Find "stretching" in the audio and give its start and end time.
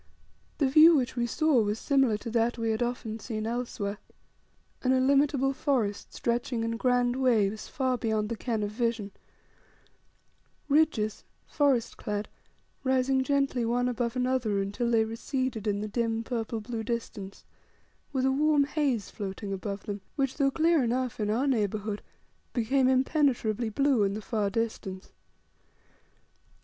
6.15-6.63